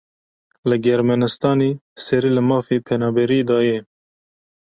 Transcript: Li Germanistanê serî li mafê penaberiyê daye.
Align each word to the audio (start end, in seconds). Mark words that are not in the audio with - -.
Li 0.69 0.77
Germanistanê 0.85 1.71
serî 2.05 2.29
li 2.35 2.41
mafê 2.49 2.77
penaberiyê 2.87 3.45
daye. 3.49 3.77